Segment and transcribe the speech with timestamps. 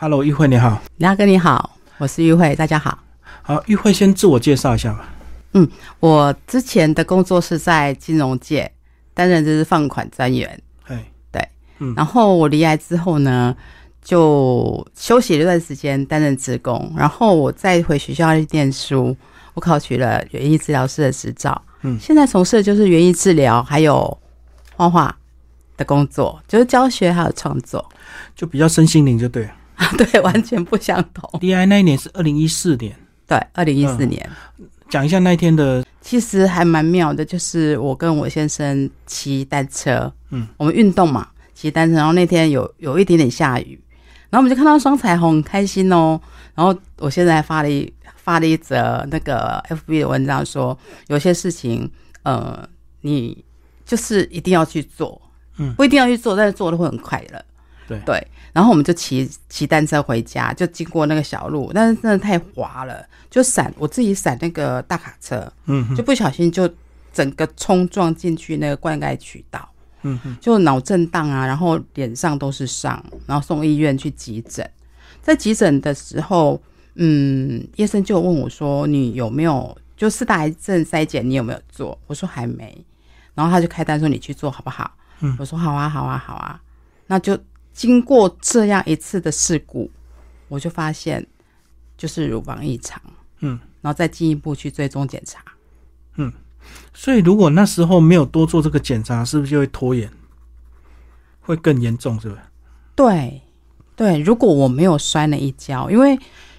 [0.00, 3.00] ，Hello，玉慧你好，梁哥你好，我是玉慧，大家好。
[3.42, 5.06] 好，玉慧先自我介绍一下吧。
[5.52, 8.72] 嗯我之前的工作是在金融界
[9.12, 11.46] 担任就是放款专员，哎，对，
[11.80, 11.92] 嗯。
[11.94, 13.54] 然后我离开之后呢，
[14.02, 19.14] 就休息了一段时间担任职工，然后我再回学校去念书，
[19.52, 22.00] 我考取了园艺治疗师的执照，嗯。
[22.00, 24.18] 现在从事的就是园艺治疗还有
[24.74, 25.14] 画画
[25.76, 27.86] 的工作，就是教学还有创作，
[28.34, 29.50] 就比较身心灵就对了。
[29.96, 31.28] 对，完全不相同。
[31.40, 32.94] DI 那一年是二零一四年，
[33.26, 34.30] 对，二零一四嗯年。
[34.88, 43.80] 讲一下那一天的，其实还蛮妙的，就是我跟我先生骑单车，嗯，我们运动嘛，骑单车，然后那天有有一点点下雨，
[44.30, 46.20] 然后我们就看到双彩虹，很开心哦。
[46.56, 51.88] 然后我现在还发了一发了一则那个 FB 的文章说，有些事情，
[52.24, 52.68] 呃，
[53.02, 53.44] 你
[53.86, 55.22] 就是一定要去做，
[55.58, 57.40] 嗯不一定要去做，但是做的会很快乐。
[57.90, 66.68] 对对，然后我们就骑骑单车回家，就经过那个小路，但是真的太滑了，就闪我自己闪那个大卡车，嗯哼就不小心就
[67.12, 69.68] 整个冲撞进去那个灌溉渠道，
[70.02, 74.68] 嗯哼，就脑震荡啊，然后脸上都是伤，然后送医院去急诊。
[75.20, 76.60] 在急诊的时候，
[76.94, 81.28] 嗯，医生就问我说：“你有没有就四大癌症筛检？
[81.28, 82.84] 你有没有做？”我说还没，
[83.34, 86.60] 然后他就开单说：“你去做好不好？”嗯我说：“好啊，好啊，好啊。”
[87.06, 87.36] 那就
[87.72, 89.90] 经过这样一次的事故，
[90.48, 91.26] 我就发现
[91.96, 93.00] 就是乳房异常，
[93.40, 95.42] 嗯，然后再进一步去追踪检查。
[96.16, 96.32] 嗯
[96.92, 100.10] 所以如果那时候没有多做这个检查，是不是就会拖延，
[101.40, 102.40] 会更严重，是不是？
[102.94, 103.40] 对，
[103.96, 106.18] 对，如果我没有摔那一跤，因为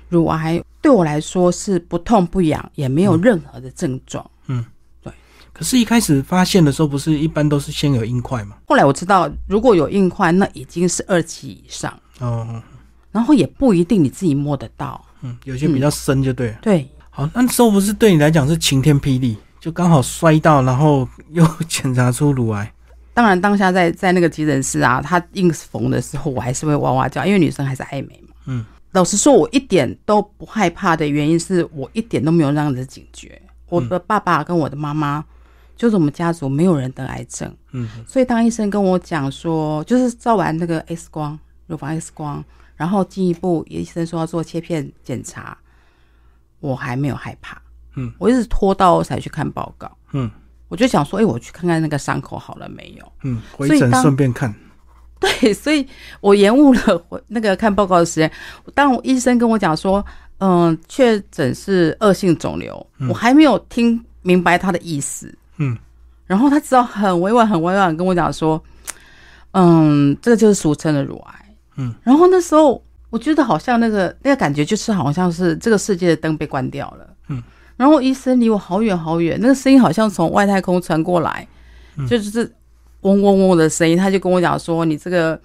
[0.10, 4.30] 乳癌对我来说是不痛不痒，也没有任何的症状。
[5.62, 8.56] 可是，一开始发现的时候，不是一般都是先有硬块嘛？
[8.68, 12.60] 后来我知道，如果有硬块，那已经是二期以上，哦，
[13.12, 15.00] 然后也不一定你自己摸得到。
[15.22, 16.58] 嗯，有些比较深就对了。
[16.64, 22.74] 对，好，那时候不是对你来讲是晴天霹雳，就刚好摔到，然后又 检查出乳癌。
[23.14, 28.34] 当然当下在在那个急诊室啊，他硬缝的时候，我还是会哇哇叫，因为女生还是爱美嘛。
[28.48, 33.40] 嗯，老实说，我一点都不害怕的原因是我一点都没有那样子警觉。
[33.70, 35.24] 我的爸爸跟我的妈妈，
[35.82, 37.52] 就是我们家族没有人得癌症。
[37.72, 45.58] 嗯，所以当医生跟我讲说，就是照完那个 X 光，乳房 X 光，然后进一步医生说要做切片检查，
[46.60, 47.60] 我还没有害怕。
[47.96, 49.92] 嗯，我一直拖到才去看报告。
[50.12, 50.30] 嗯
[50.68, 53.12] 我就想说，哎、我去看看那个伤口好了没有？
[53.24, 54.54] 嗯，回诊顺便看。
[55.20, 55.88] 对，所以
[56.20, 58.32] 我延误了我那个看报告的时间。
[58.76, 60.06] 当医生跟我讲说，
[60.38, 65.36] 嗯，确诊是恶性肿瘤，我还没有听明白他的意思。
[65.62, 65.78] 嗯，
[66.26, 68.62] 然后他只好很委婉、很委婉跟我讲说，
[69.52, 71.56] 嗯，这个就是俗称的乳癌。
[71.78, 77.08] 嗯，然后那时候我觉得好像那个那个感觉就是好像是这个世界的灯被关掉了。
[77.30, 77.42] 嗯，
[77.78, 81.48] 然后医生离我好远好远，那个声音好像从外太空传过来，
[82.10, 82.52] 就是
[83.02, 83.96] 嗡嗡嗡的声音。
[83.96, 85.40] 他就跟我讲说，你这个，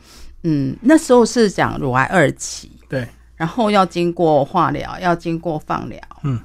[0.45, 3.07] 嗯，那时候是讲乳癌二期，对，
[3.37, 6.01] 然后要经过化疗，要经过放疗。
[6.25, 6.41] 嗯，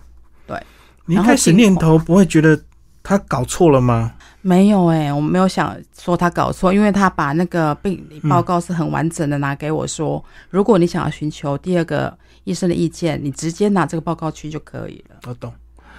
[0.45, 0.61] 对
[1.05, 2.59] 你一开始念头不会觉得
[3.03, 4.13] 他搞错了吗？
[4.41, 15.17] 没有哎、我没有想说他搞错，因为他把那个病理报告是很完整的拿给我说，如果你想要寻求第二个医生的意见，你直接拿这个报告去就可以了。
[15.27, 15.53] 我懂。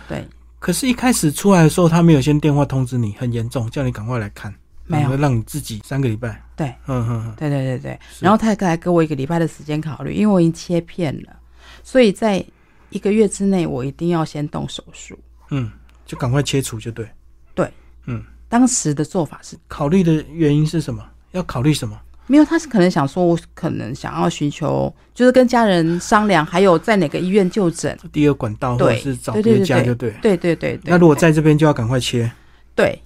[0.08, 0.26] 对，
[0.58, 4.52] 可是，一开始出来的时候，他没有先电话通知你，很严重，叫你赶快来看，
[4.86, 6.42] 没有让你自己三个礼拜。
[6.56, 11.36] 对，嗯嗯嗯，对对对对，然后他还给我一个礼拜的时间考虑，因为我已经切片了，
[11.84, 12.44] 所以在
[12.90, 15.16] 一个月之内我一定要先动手术。
[15.50, 15.70] 嗯，
[16.12, 17.08] 就赶快切除就对。
[17.54, 17.72] 对，
[18.04, 21.02] 嗯当时的做法是考虑的原因是什么？
[21.30, 21.98] 要考虑什么？
[22.26, 27.98] 没有，他是可能想说，我可能想要寻求，就是跟家人商量，还有在哪个医院就诊。
[28.12, 30.10] 第二管道或者是找对家就对。
[30.20, 32.30] 对对对对，那如果在这边就要赶快切。
[32.74, 33.00] 对，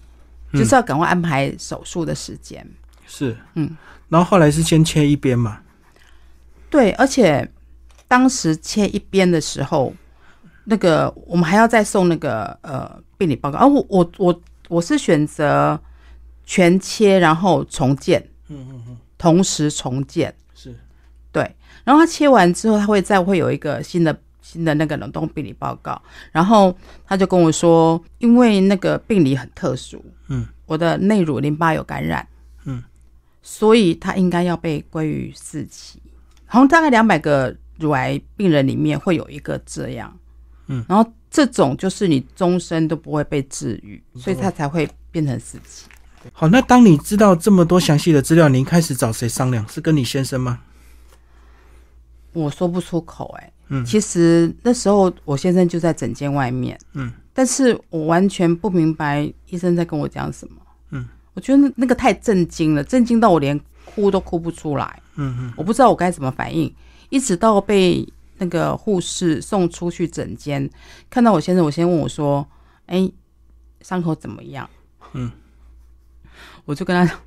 [0.50, 2.68] 嗯就是要赶快安排手术的时间。
[3.06, 3.76] 是，嗯，
[4.08, 5.60] 然后后来是先切一边嘛。
[6.68, 7.48] 对，而且
[8.08, 9.94] 当时切一边的时候，
[10.66, 13.58] 那个我们还要再送那个呃病理报告。
[13.58, 15.80] 啊，我我我我是选择
[16.44, 20.34] 全切，然后重建，嗯嗯嗯，同时重建。
[20.54, 20.74] 是，
[21.32, 21.54] 对，
[21.84, 26.00] 然后他切完之后，他会再会有一个新的新的那个冷冻病理报告，
[26.32, 32.26] 然后他就跟我说，因为那个病理很特殊，嗯，我的内乳淋巴有感染，
[32.64, 32.82] 嗯，
[33.42, 36.00] 所以他应该要被归于四期，
[36.46, 40.16] 好像大概两百个乳癌病人里面会有一个这样，
[40.66, 45.86] 嗯，然后这种就是你终身都不会被治愈，所以他才会变成四期。
[46.32, 49.66] 好，那当你知道这么多详细的资料，你一开始找谁商量？
[49.68, 50.60] 是跟你先生吗？
[52.32, 53.84] 我说不出口哎、嗯。
[53.84, 60.56] 其实那时候我先生就在诊间外面，嗯，但是我完全不明白医生在跟我讲什么，
[60.90, 65.52] 嗯，我觉得那那个太震惊了，震惊到我连哭都哭不出来，嗯嗯。
[65.56, 66.74] 我不知道我该怎么反应，
[67.08, 68.06] 一直到被
[68.38, 70.68] 那个护士送出去诊间，
[71.08, 72.46] 看到我先生，我先问我说
[72.86, 73.10] ：“哎，
[73.80, 74.68] 伤口怎么样？”
[75.12, 75.30] 嗯，
[76.64, 77.20] 我就跟他讲，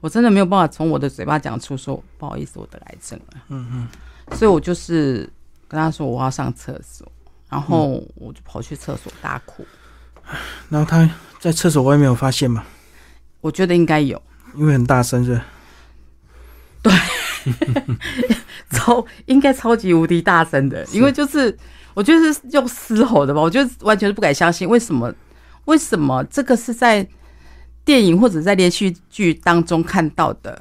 [0.00, 3.42] 我真的没有办法从我的嘴巴讲出说不好意思，我得癌症了。
[3.48, 3.88] 嗯嗯，
[4.36, 5.28] 所以我就是
[5.66, 7.10] 跟他说我要上厕所，
[7.48, 9.66] 然后我就跑去厕所大哭。
[10.68, 11.08] 然后他
[11.40, 12.64] 在厕所外面有发现吗，
[13.40, 14.20] 我觉得应该有
[14.54, 15.40] 因为很大声是
[16.82, 16.92] 吧，
[18.72, 21.56] 超应该超级无敌大声的，因为就是
[21.94, 25.12] 我觉得是用嘶吼的吧，我觉得完全是不敢相信，为什么？
[25.66, 27.06] 为什么这个是在
[27.84, 30.60] 电影或者在连续剧当中看到的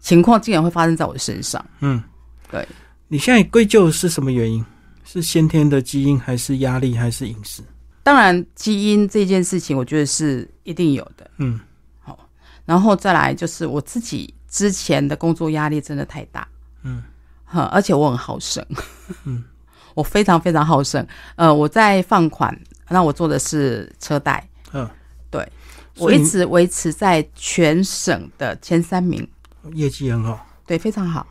[0.00, 1.64] 情况，竟然会发生在我的身上？
[1.80, 2.02] 嗯，
[2.50, 2.66] 对。
[3.06, 4.64] 你现在归咎是什么原因？
[5.04, 7.62] 是先天的基因，还是压力，还是饮食？
[8.02, 11.30] 当然，基因这件事情，我觉得是一定有的。
[11.38, 11.58] 嗯
[12.00, 12.18] 好
[12.66, 16.48] 然后再来就是我自己之前的工作压力真的太大，
[16.82, 17.02] 嗯，
[17.44, 18.64] 呵，而且我很好胜，
[19.24, 19.44] 嗯，
[19.94, 21.06] 我非常非常好胜。
[21.36, 22.58] 呃，我在放款，
[22.88, 24.88] 那我做的是车贷，嗯，
[25.30, 25.46] 对
[25.96, 29.28] 我一直维持在全省的前三名，
[29.74, 30.46] 业绩很好。
[30.66, 31.26] 对，非常好，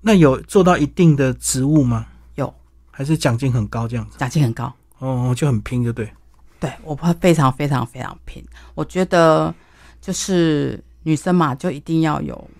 [0.00, 2.06] 那有做到一定的职务吗？
[2.34, 2.52] 有
[2.90, 4.18] 还是奖金很高这样子？
[4.18, 4.72] 奖金很高。
[4.98, 6.12] 哦，就很拼，就对。
[6.58, 8.44] 对我怕非常非常非常拼。
[8.74, 9.54] 我觉得
[9.98, 12.50] 就是女生嘛，就一定要有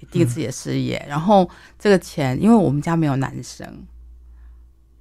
[0.00, 1.04] 一定自己的事业。
[1.08, 1.48] 然后
[1.78, 3.86] 这个钱，因为我们家没有男生，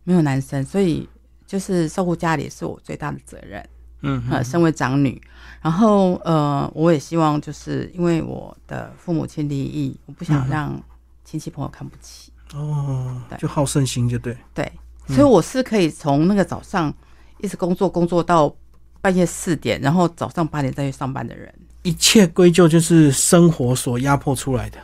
[0.04, 1.08] 没有男生，所以
[1.46, 3.68] 就是照顾家里是我最大的责任。
[4.08, 5.20] 嗯呃，身为长女，
[5.62, 10.84] 然后呃，我也希望就是因为我的父母亲离异，我不想嗯让
[11.24, 12.32] 亲戚朋友看不起。
[12.54, 14.38] 哦对，就好胜心就对。
[14.54, 14.72] 对，
[15.08, 16.94] 所以我是可以从那个早上
[17.40, 18.54] 一直工作工作到
[19.02, 21.52] 半夜四点，然后早上八点再去上班的人。
[21.86, 24.78] 一切归咎就是生活所压迫出来的。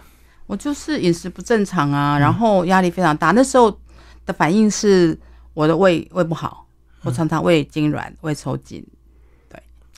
[0.45, 3.31] 我就是饮食不正常啊，然后压力非常大。
[3.31, 3.75] 那时候
[4.25, 5.18] 的反应是
[5.53, 6.68] 我的胃胃不好，
[7.01, 8.86] 我常常胃痉挛、胃抽筋。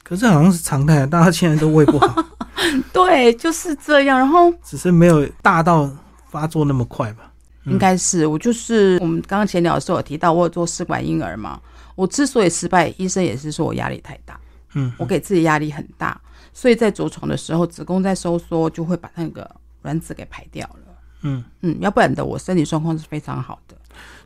[0.03, 2.25] 可是好像是常态，大家现在都胃不好，
[2.91, 4.19] 对，就是这样。
[4.19, 5.89] 然后只是没有大到
[6.29, 7.31] 发作那么快吧。
[7.65, 11.59] 应该是我就是我们刚刚前聊的时候有提到，我有做试管婴儿嘛。
[11.95, 14.38] 我之所以失败，医生也是说我压力太大，
[14.73, 16.19] 嗯，我给自己压力很大，
[16.53, 19.50] 所以在着床的时候，子宫在收缩，就会把那个
[19.81, 20.95] 卵子给排掉了。
[21.23, 23.75] 嗯嗯，要不然的我身体状况是非常好的。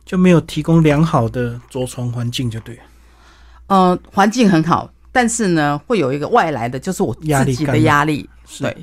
[0.04, 2.80] 就没有提供良好的着床环境，就对
[3.68, 3.92] 嗯。
[3.92, 7.22] 呃，环境很好，但是呢，会有一个外来的，就是我自
[7.54, 8.76] 己的压力对，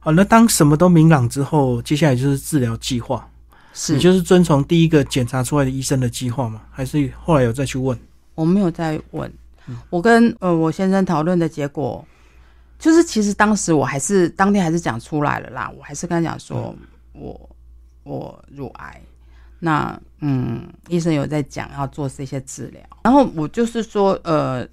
[0.00, 3.28] 好，那当什么都明朗之后，接下来就是治疗计划。
[3.72, 6.62] 是你就是遵从第一个检查出来的医生的计划吗？
[6.70, 7.98] 还是后来有再去问？
[8.34, 9.32] 我没有再问，
[9.68, 12.04] 嗯我跟呃我先生讨论的结果，
[12.78, 16.86] 就是其实当时我还是当天还是讲出来了啦，我还是跟他讲说，嗯。
[17.18, 17.48] 我
[18.02, 19.00] 我乳癌，
[19.58, 24.68] 那嗯医生有在讲要做这些治疗，然后我就是说呃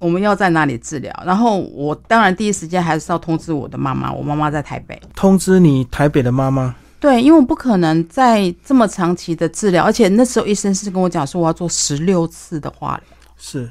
[0.00, 6.74] 我们要在哪里治疗，然后我当然第一时间还是要通知我的妈妈，我妈妈在台北，通知你台北的妈妈。
[6.98, 13.16] 对，因为我不可能在这么长期的治疗，而且那时候医生是跟我讲说我要做十六次的化疗。
[13.36, 13.70] 是，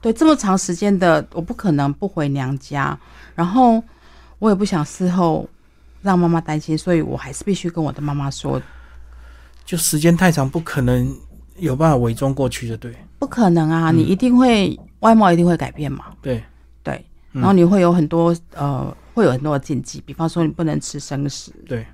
[0.00, 2.98] 对，这么长时间的，我不可能不回娘家，
[3.34, 3.82] 然后
[4.38, 5.48] 我也不想事后
[6.02, 8.60] 让妈妈担心，所以我还是必须跟我的妈妈说，
[9.64, 11.14] 就时间太长，不可能
[11.58, 12.94] 有办法伪装过去，的对。
[13.18, 13.98] 不可能啊，嗯。
[13.98, 16.42] 你一定会外貌一定会改变嘛，对，
[16.82, 17.40] 对，嗯。
[17.40, 21.86] 然后你会有很多呃，会有很多的禁忌，比方说你不能吃生食，对，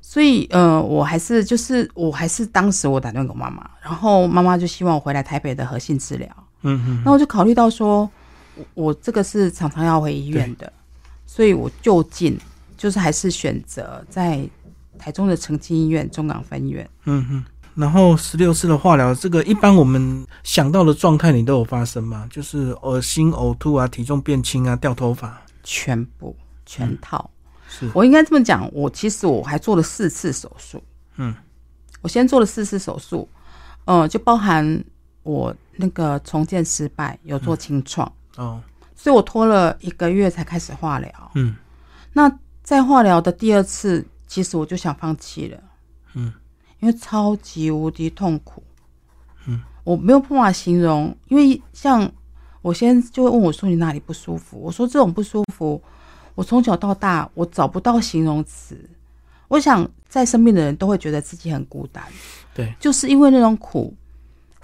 [0.00, 6.28] 所以呃，我还是就是我还是当时我打电话给我妈妈，然后妈妈就希望我回来台北的核心治疗，
[6.64, 8.10] 嗯嗯，那我就考虑到说，
[8.56, 10.72] 我我这个是常常要回医院的，
[11.26, 12.36] 所以我就近
[12.76, 14.44] 就是还是选择在
[14.98, 16.88] 台中的澄清医院中港分院。
[17.04, 17.44] 嗯哼。
[17.74, 22.24] 然后十六次的化疗，这个一般我们想到的状态，你都有发生吗？
[22.30, 25.42] 就是恶心、呕吐啊，体重变轻啊，掉头发。
[25.64, 27.28] 全部全套，
[27.68, 30.80] 是，我应该这么讲，我其实我还做了四次手术。
[31.16, 31.34] 嗯，
[32.00, 33.28] 我先做了四次手术，
[33.86, 34.84] 呃，就包含
[35.24, 38.62] 我那个重建失败，有做清创，哦，
[38.94, 41.10] 所以我拖了一个月才开始化疗。
[41.34, 41.56] 嗯。
[42.12, 42.30] 那
[42.62, 45.60] 在化疗的第二次，其实我就想放弃了，
[46.14, 46.32] 嗯，
[46.78, 48.62] 因为超级无敌痛苦，
[49.46, 52.08] 嗯，我没有办法形容，因为像
[52.62, 55.82] 我先就会问我说你哪里不舒服，我说这种不舒服，
[56.36, 58.78] 我从小到大我找不到形容词，
[59.48, 62.04] 我想在生病的人都会觉得自己很孤单，
[62.54, 63.92] 对，就是因为那种苦，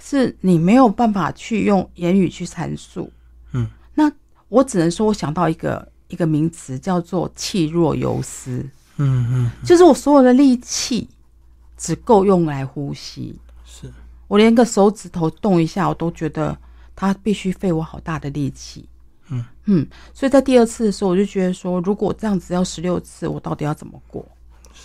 [0.01, 3.11] 是你没有办法去用言语去阐述。
[3.53, 4.11] 嗯，那
[4.49, 8.67] 我只能说，我想到一个一个名词叫做气若游丝，
[8.97, 11.07] 嗯嗯，就是我所有的力气
[11.77, 13.91] 只够用来呼吸，是，
[14.27, 16.57] 我连个手指头动一下，我都觉得
[16.95, 18.89] 它必须费我好大的力气。
[19.29, 24.25] 嗯嗯，所以在第二次的时候，我就觉得说，如果这样子要十六次，我到底要怎么过？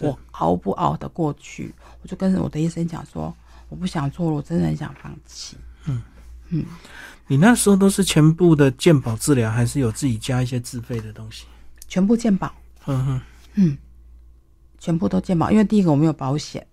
[0.01, 1.75] 我熬不熬得过去？
[2.03, 3.35] 我就跟我的医生讲说，
[3.69, 5.57] 我不想做了，我真的很想放弃。
[5.87, 6.03] 嗯
[6.49, 6.65] 嗯
[7.27, 11.47] 你那时候都是全部的健保治疗，还是有自己加一些自费的东西？
[11.89, 12.55] 全部健保，
[12.87, 13.21] 嗯哼，
[13.55, 13.79] 嗯，
[14.79, 16.65] 全部都健保，因为第一个我没有保险，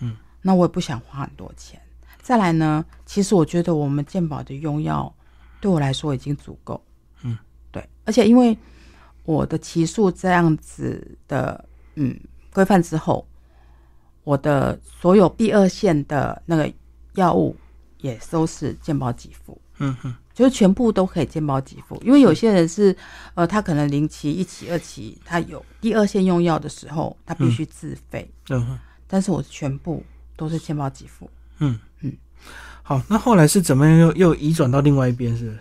[0.00, 1.80] 嗯，那我也不想花很多钱。
[2.20, 5.12] 再来呢，其实我觉得我们健保的用药
[5.60, 6.84] 对我来说已经足够，
[7.22, 7.38] 嗯，
[7.70, 8.56] 对，而且因为
[9.24, 12.18] 我的期数这样子的，嗯，
[12.52, 13.26] 规范之后，
[14.24, 16.70] 我的所有第二线的那个
[17.14, 17.56] 药物
[17.98, 22.96] 也都是健保给付，嗯哼，就是全部都可以健保给付，因为有些人是，
[23.34, 30.02] 呃，他可能零期、一期、二期，他有第二线用药的时候，他必须自费，嗯哼，但是我全部
[30.36, 31.30] 都是健保给付。
[31.58, 31.78] 嗯。
[32.00, 32.12] 嗯。
[32.84, 35.56] 好，那后来是怎么样又又移转到另外一边是？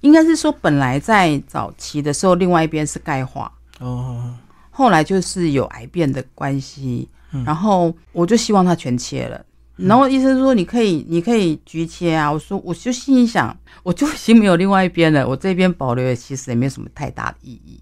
[0.00, 4.34] 应该是说，本来在早期的时候，另外一边是钙化，哦，
[4.70, 9.44] 后来就是有癌变的关系，嗯然后我就希望他全切了。
[9.76, 12.30] 然后医生说你可以，你可以局切啊。
[12.30, 17.80] 我说我就心里想，我就已经没有另外一边了，我这边保留也其实也没有什么太大的意义。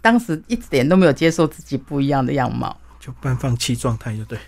[0.00, 2.74] 当时一点都没有接受自己不一样的样貌。
[2.98, 4.38] 就半放弃状态，就对。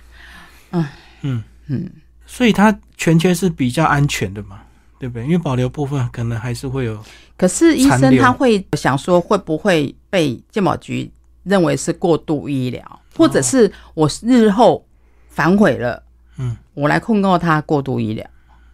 [0.71, 0.87] 嗯
[1.21, 1.91] 嗯，嗯，
[2.25, 4.61] 所以他全切是比较安全的嘛，
[4.99, 5.25] 对不对？
[5.25, 6.99] 因为保留部分可能还是会有，
[7.37, 11.11] 可是医生他会想说，会不会被健保局
[11.47, 14.85] 认为是过度医疗，或者是我日后
[15.31, 16.03] 反悔了，
[16.37, 16.57] 嗯。
[16.75, 18.27] 我来控告他过度医疗，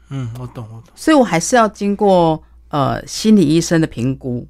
[0.09, 4.45] 嗯，我懂我懂，所以我还是要经过呃心理医生的评估，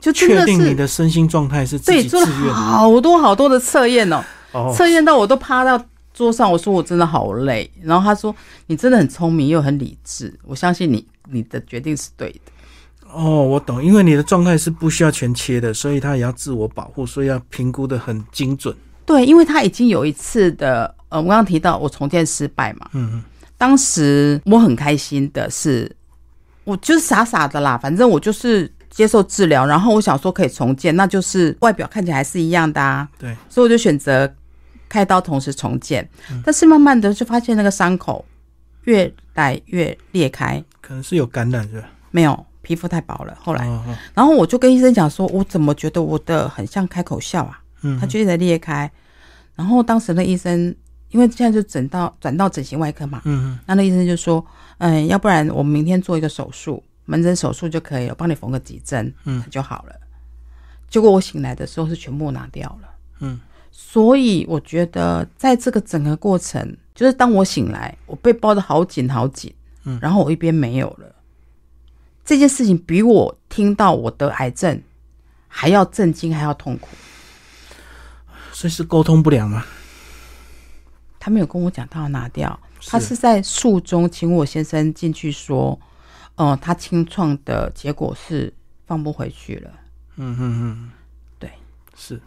[0.00, 2.54] 就真确定你的身心状态是自对做了。
[2.54, 5.78] 好多好多的测验哦，哦，测验到我都趴到
[6.14, 8.34] 桌上，我说我真的好累，然后他说
[8.68, 12.52] 你真的很聪明又很理智，我相信你你的决定是对的。
[13.14, 18.74] 哦，我懂，因为你的状态是不需要全切的，所以他也要自我保护，所以要评估的很精准。
[19.06, 23.22] 对，因为他已经有一次的，呃，我刚刚提到我重建失败嘛，嗯嗯
[23.56, 25.90] 当时我很开心的是，
[26.64, 34.32] 我就是傻傻的啦，反正我就是接受治疗，然后我想说可以重建，那就是外表看起来还是一样的啊，对，所以我就选择
[34.88, 36.08] 开刀同时重建，
[36.44, 38.24] 但是慢慢的就发现那个伤口
[38.84, 41.88] 越来越裂开，可能是有感染是吧？
[42.10, 43.64] 没有皮肤太薄了，后来，
[44.14, 47.60] 然后我就跟医生讲说，我怎么觉得我的很像开口笑啊？
[47.82, 48.90] 嗯，它就一直在裂开。
[49.54, 50.74] 然后当时那医生，
[51.10, 53.52] 因为现在就整到转到整形外科嘛，嗯。
[53.52, 54.44] 嗯那那医生就说，
[54.78, 59.44] 嗯，要不然我们明天做一个手术，门诊手术就可以了，帮你缝个几针，嗯。
[59.50, 59.94] 就好了。
[60.88, 62.88] 结果我醒来的时候是全部拿掉了，
[63.20, 63.38] 嗯，
[63.70, 69.52] 所以我觉得在这个整个过程，就是当我醒来，我被包的好紧好紧，
[69.84, 69.98] 嗯。
[70.00, 71.13] 然后我一边没有了，
[72.24, 74.82] 这件事情比我听到我得癌症
[75.48, 76.88] 还要震惊，还要痛苦。
[78.52, 79.64] 所以是沟通不良吗？
[81.18, 85.78] 他没有跟我讲他要拿掉，他是在术中请我先生进去说，
[86.36, 88.52] 呃，他清创的结果是
[88.86, 89.70] 放不回去了。
[90.16, 90.90] 嗯嗯嗯，
[91.38, 91.50] 对，
[91.96, 92.20] 是。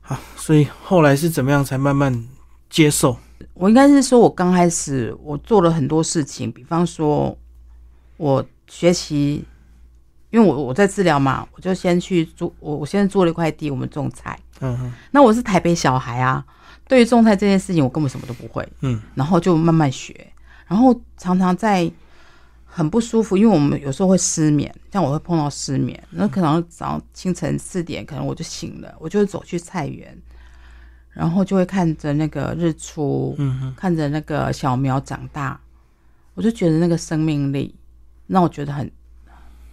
[0.00, 2.28] 好，所以后来是怎么样才慢慢
[2.68, 3.16] 接受？
[3.54, 7.36] 我应该是说，我刚开始我做了很多事情，比方说，
[8.16, 9.44] 我学习，
[10.30, 14.38] 因为我我在治疗嘛，我就先去租，我我现在租了一块地，我们种菜。
[14.60, 16.44] 嗯哼那我是台北小孩啊，
[16.86, 18.66] 对于种菜这件事情，我根本什么都不会。
[18.80, 20.32] 嗯然后就慢慢学，
[20.66, 21.90] 然后常常在
[22.66, 30.16] 很不舒服，因为我们有时候会失眠，像我会碰到失眠，那可能早上清晨四点，可能我就醒了，我就会走去菜园，
[31.12, 35.58] 然后就会看着那个日出，嗯嗯看着那个小苗长大，
[36.34, 37.74] 我就觉得那个生命力
[38.28, 38.88] 让我觉得很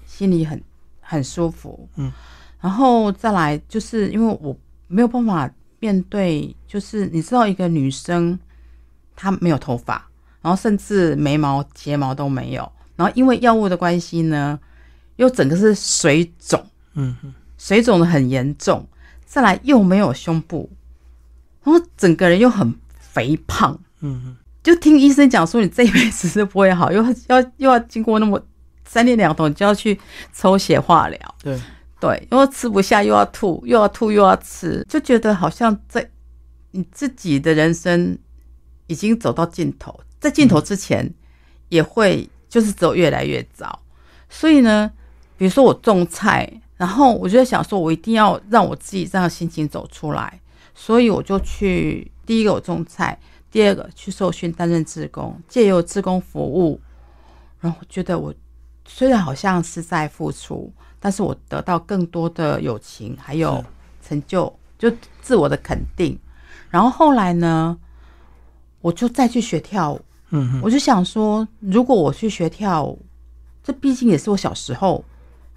[0.05, 0.59] 心里很
[0.99, 2.11] 很舒服，嗯，
[2.59, 4.57] 然后再来就是因为我
[4.87, 8.39] 没有办法面对，就是你知道一个女生
[9.15, 10.07] 她没有头发，
[10.41, 14.59] 然后甚至眉毛睫毛都没有，然后因为药物的关系呢，
[15.17, 18.87] 又整个是水肿，嗯嗯，水肿的很严重，
[19.25, 20.69] 再来又没有胸部，
[21.63, 28.43] 然后整个人又很肥胖，嗯嗯就听医生讲说你这一辈子是不会好，又 要又要经过那么
[28.83, 29.97] 三天两头，你就要去
[30.33, 31.61] 抽血化疗，对，
[31.99, 36.09] 对，因为吃不下又要吐，又要吐又要吃，就觉得好像在
[36.71, 38.17] 你自己的人生
[38.87, 41.13] 已经走到尽头，在尽头之前
[41.69, 43.79] 也会就是走越来越早。
[44.29, 44.91] 所以呢，
[45.37, 50.41] 比如说我种菜，然后我就在想说，我一定要让我自己这样心情走出来，
[50.73, 53.19] 所以我就去第一个我种菜，
[53.55, 56.77] 第二个去受训担任志工，借由志工服务，
[57.61, 58.33] 然后觉得我
[58.85, 60.69] 虽然好像是在付出，
[60.99, 63.63] 但是我得到更多的友情，还有
[64.05, 66.19] 成就，就自我的肯定。
[66.69, 67.77] 然后后来呢，
[68.81, 73.01] 我就再去学跳舞，嗯哼，我就想说，如果我去学跳舞，
[73.63, 75.01] 这毕竟也是我小时候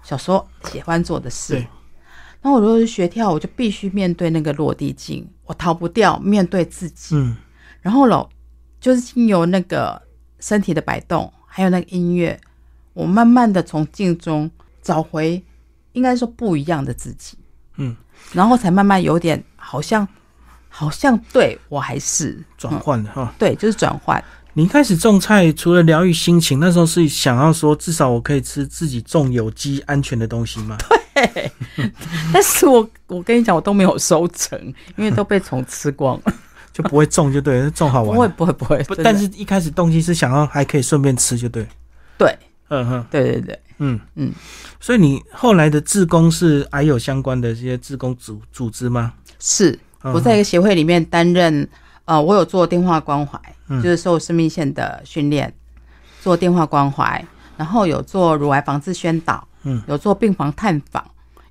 [0.03, 1.61] 小时候喜欢做的事。
[2.41, 7.17] 那我如果是学跳舞，我就必须面对那个落地镜，我逃不掉面对自己。
[7.17, 7.35] 嗯
[7.81, 8.27] 然后喽，
[8.79, 10.01] 就是经由那个
[10.39, 12.39] 身体的摆动，还有那个音乐，
[12.93, 14.49] 我慢慢的从镜中
[14.81, 15.41] 找回，
[15.93, 17.37] 应该说不一样的自己，
[17.77, 17.95] 嗯，
[18.33, 20.07] 然后才慢慢有点好像，
[20.67, 23.33] 好像对我还是转嗯换了哈。
[23.39, 24.23] 对，就是转换。
[24.53, 30.75] 你一开始种菜，除了疗愈心情，那时候是想要说，至少我可以吃自己种有机安全的东西吗？
[31.13, 31.51] 对
[32.33, 34.59] 但是我我跟你讲，我都没有收成，
[34.95, 36.33] 因为都被虫吃光了。
[36.81, 38.31] 就不会种就对了， 种好不会玩。
[38.31, 41.67] 不会不会，不，会但是一开始动机是想要还可以顺便吃就对。
[42.17, 42.33] 对。
[42.69, 43.99] 嗯哼，对对对，嗯。
[44.15, 44.31] 嗯。
[44.79, 49.13] 所以你后来的志工是还有相关的这些志工组组织吗？
[49.39, 49.71] 是。
[50.03, 51.67] 嗯我在一个协会里面担任，
[52.05, 53.81] 呃，我有做电话关怀，嗯。
[53.83, 55.53] 就是受生命线的训练，
[56.21, 57.25] 做电话关怀，
[57.57, 61.03] 然后有做乳癌防治宣导，嗯，有做病房探访，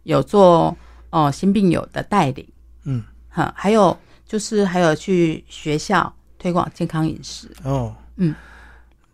[0.04, 0.74] 有做
[1.10, 2.46] 呃新病友的带领，
[2.84, 3.94] 嗯，哈，还有
[4.28, 8.34] 就是还有去学校推广健康饮食，哦，嗯，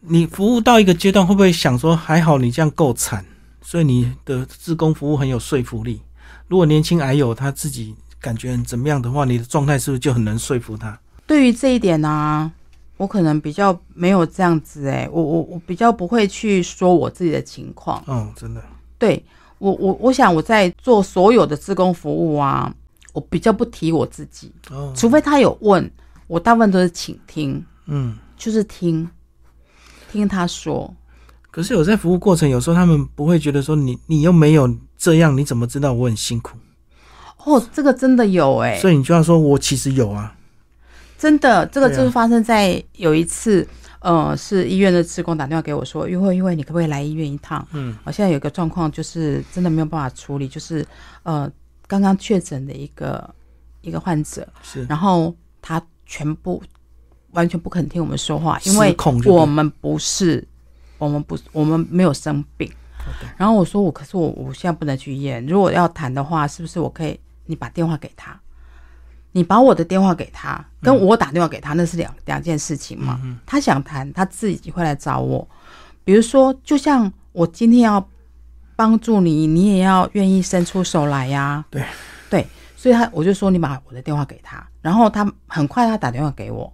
[0.01, 3.25] 你服务到一个阶段，会不会想说，还好你这样够惨，
[3.63, 6.03] 所以你的自工服务很有说服力？
[6.49, 10.99] 如果年轻癌友他自己感觉很怎么样的话，你的状态是不是就很能说服他？
[11.27, 12.53] 对于这一点呢、
[12.97, 18.03] 我可能比较没有这样子哎、我我我比较不会去说我自己的情况。
[18.07, 18.61] 哦，真的，
[18.99, 19.25] 对
[19.59, 22.75] 我我我想我在做所有的自工服务啊，
[23.15, 25.91] 我比较不提我自己，哦，除非他有问，
[26.27, 28.19] 我大部分都是倾听，嗯。
[28.37, 29.09] 就是听，
[30.11, 30.93] 听他说。
[31.53, 36.59] 可是有在服务过程，有时候他们不会觉得说你你又没有这样，你怎么知道我很辛苦？
[37.45, 40.35] 哦，这个真的有哎、所以你就要说我其实有啊，
[41.17, 43.67] 真的，这个就是发生在有一次，
[44.01, 47.67] 呃，是医院的职工打电话给我说，玉慧，玉慧，你可不可以来医院一趟？
[47.73, 50.85] 嗯，我现在有一个状况，就是真的没有办法处理，就是
[51.23, 51.51] 呃，
[51.87, 53.35] 刚刚确诊的一个
[53.81, 56.63] 一个患者，是然后他全部
[57.33, 60.47] 完全不肯听我们说话，因失为我们不是，
[60.99, 62.71] 我们不，我们没有生病。
[63.37, 65.45] 然后我说我，可是我我现在不能去医院。
[65.47, 68.41] 如果要谈的话，是不是我可以你把电话给他？
[69.33, 73.21] 你把我的电话给他，跟我打电话给他，那是两两件事情嘛。
[73.45, 75.47] 他想谈，他自己会来找我。
[76.05, 78.09] 比如说，就像我今天要
[78.77, 81.85] 帮助你，你也要愿意伸出手来呀、对。
[82.31, 82.45] 对，
[82.77, 86.73] 所以他我就说你把我的电话给他，然后他很快他打电话给我，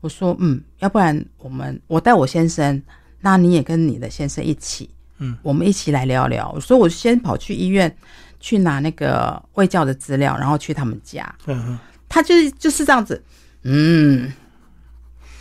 [0.00, 2.82] 我说嗯，要不然我们我带我先生，
[3.20, 6.58] 那你也跟你的先生一起，嗯，我们一起来聊聊。
[6.58, 7.94] 所以我先跑去医院
[8.40, 13.22] 去拿那个卫教的资料，然后去他们家，嗯嗯，他就是就是这样子，
[13.62, 14.32] 嗯，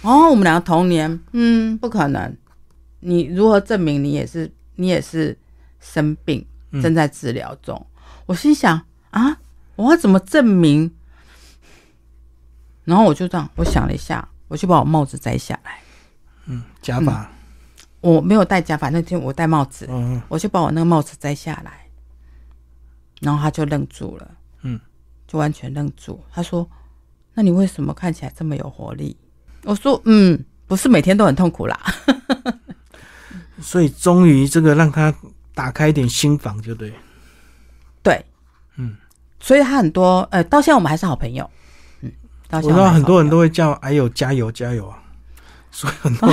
[0.04, 2.38] 哦，我们两个同年，嗯，不可能，
[3.00, 5.36] 你如何证明你也是你也是
[5.94, 7.88] 生病，嗯正在治疗中？
[8.26, 9.40] 我心想啊，
[9.76, 10.92] 我要怎么证明？
[12.84, 15.80] 然后我就这样，我想了一下，我就把我帽子摘下来，
[16.46, 17.30] 嗯假发，
[18.02, 21.88] 我没有戴假发，那天我戴帽子，嗯我就把我那个帽子摘下来，
[23.22, 24.80] 然后他就愣住了，嗯，
[25.28, 26.24] 就完全愣住。
[26.32, 26.70] 他说
[27.34, 29.16] ：“那你为什么看起来这么有活力？”
[29.64, 31.80] 我说：“嗯，不是每天都很痛苦啦。
[33.62, 35.14] 所以终于这个让他
[35.58, 36.94] 打开一点心房，就对，”
[38.04, 38.24] 对，
[38.76, 38.96] 嗯，
[39.40, 41.50] 所以他很多呃，到现在我们还是好朋友，
[42.02, 42.12] 嗯，
[42.48, 45.02] 到我知道现在很多人都会叫哎呦加油加油啊，
[45.72, 46.32] 所以很多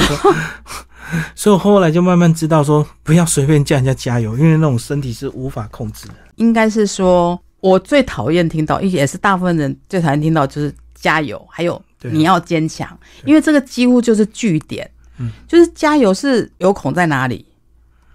[1.35, 6.15] 所以我后来就慢慢知道说不要随便叫人家加油，因为那种身体是无法控制的。
[6.37, 12.87] 应该是说，我最讨厌听到，也是大部分人最讨厌听到就是加油，还有你要坚强，
[13.25, 17.47] 因为这个几乎就是据点，嗯，就是加油是有孔在哪里，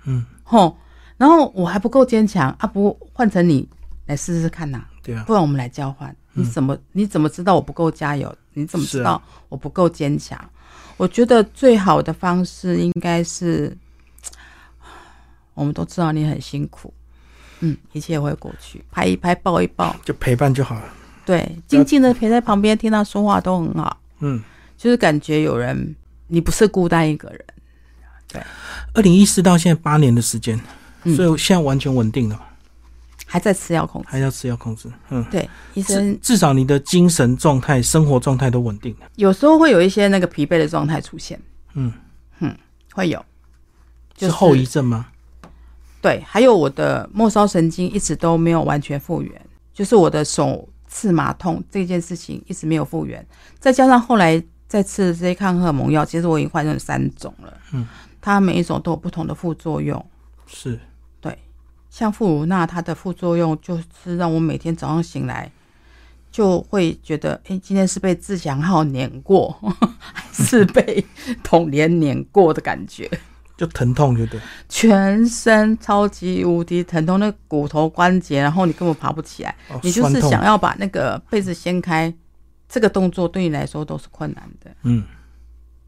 [0.06, 0.76] 嗯，吼，
[1.20, 3.68] 然后我还不够坚强啊，不换成你
[4.06, 8.34] 来试试看呐、对啊，不然我们来交换，你怎么、你怎么知道我不够加油？
[8.54, 10.40] 你怎么知道我不够坚强？
[10.96, 13.78] 我觉得最好的方式应该是，
[15.54, 16.94] 我们都知道你很辛苦，
[17.60, 20.86] 嗯，一切会过去，拍一拍，抱一抱，就陪伴就好了。
[21.26, 24.42] 对，静静的陪在旁边，听他说话都很好，嗯，
[24.78, 25.96] 就是感觉有人，
[26.28, 27.46] 你不是孤单一个人。
[28.28, 28.42] 对。
[28.94, 30.60] 二零一四到现在八年的时间，
[31.04, 31.16] 嗯。
[31.16, 32.42] 所以现在完全稳定了嘛，
[33.26, 34.08] 还在吃药控制。
[34.10, 34.92] 还要吃药控制。
[35.10, 39.08] 嗯，对，医生至少你的精神状态、生活状态都稳定了。
[39.16, 41.40] 有时候会有一些那个疲惫的状态出现，
[41.74, 41.92] 嗯。
[42.92, 43.24] 会有，
[44.14, 45.08] 就是后遗症吗？
[46.02, 53.26] 对，还有我的末梢神经一直都没有完全复原，就是我的手刺麻痛这件事情一直没有复原，
[53.60, 57.88] 再加上后来再吃的这些抗荷尔蒙药，其实我已经换成三种了，嗯，
[58.20, 60.04] 它每一种都有不同的副作用，
[60.48, 60.80] 是，对，
[61.90, 65.52] 像副乳钠它的副作用就是让我每天早上醒来
[66.32, 69.50] 就会觉得，哎，今天是被自强号碾过，
[70.00, 71.04] 还是 被
[71.44, 73.10] 统联碾过的感觉。
[73.58, 74.40] 就疼痛，对不对？
[74.70, 82.14] 全身超级无敌疼痛，那骨头关节，然后你根本爬不起来，哦你就是想要把那个被子掀开，
[82.70, 84.72] 这个动作对你来说都是困难的。
[84.84, 85.04] 嗯，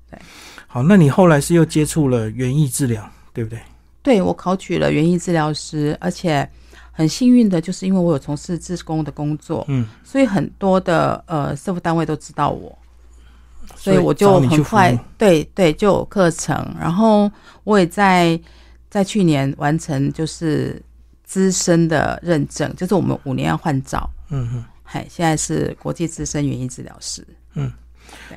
[0.09, 0.19] 对。
[0.67, 3.59] 好，那你后来是又接触了园艺治疗，对不对？
[4.01, 6.47] 对我考取了园艺治疗师，而且
[6.91, 12.77] 很幸运的就是因为我有从事志工的工作，嗯，所以很多的呃社福单位都知道我，
[13.75, 17.31] 所以我就很快对对就有课程，然后
[17.63, 18.39] 我也在
[18.89, 20.81] 在去年完成就是
[21.23, 24.65] 资深的认证，就是我们五年要换照，嗯哼。
[24.83, 27.71] 嗨，现在是国际资深园艺治疗师，嗯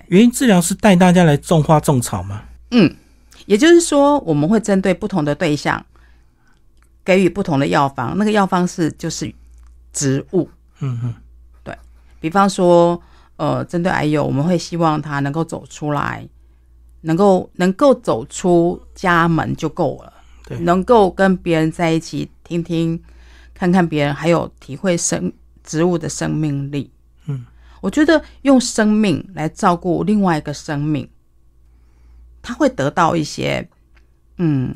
[0.06, 2.44] 园艺治疗是带大家来种花种草吗？
[2.70, 2.94] 嗯，
[3.46, 5.84] 也就是说我们会针对不同的对象
[7.04, 9.32] 给予不同的药方，那个药方是就是
[9.92, 10.48] 植物，
[10.80, 11.14] 嗯哼，
[11.62, 11.76] 对。
[12.20, 13.00] 比方说，
[13.36, 16.26] 呃，针对癌友，我们会希望他能够走出来，
[17.02, 20.12] 能够能够走出家门就够了，
[20.46, 20.58] 对。
[20.60, 23.02] 能够跟别人在一起，听听，
[23.52, 25.30] 看看别人，还有体会生
[25.62, 26.90] 植物的生命力。
[27.26, 27.44] 嗯，
[27.82, 31.06] 我觉得用生命来照顾另外一个生命，
[32.44, 33.66] 他会得到一些
[34.36, 34.72] 嗯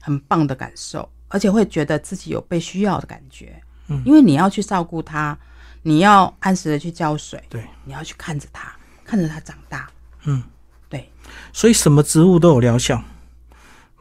[0.00, 3.54] 很棒的感受，而且会觉得自己有被需要的感觉。
[3.88, 5.38] 嗯，因为你要去照顾他，
[5.82, 9.88] 你要按时的去浇水，对，你要去看着他，看着他长大。
[10.24, 10.42] 嗯，
[10.88, 11.10] 对，
[11.52, 13.04] 所以什么植物都有疗效，